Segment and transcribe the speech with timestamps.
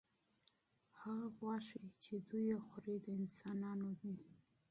[1.01, 4.13] هغه غوښې چې دوی یې خوري، د انسانانو دي.